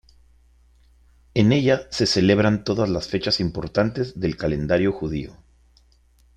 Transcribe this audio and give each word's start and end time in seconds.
En 1.35 1.51
ella 1.51 1.85
se 1.91 2.07
celebran 2.07 2.63
todas 2.63 2.89
las 2.89 3.07
fechas 3.07 3.39
importantes 3.39 4.19
del 4.19 4.35
calendario 4.35 4.91
judío. 4.91 5.37